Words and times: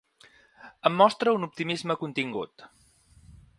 Em 0.89 0.95
mostra 1.01 1.35
un 1.39 1.45
optimisme 1.49 1.99
contingut. 2.01 2.67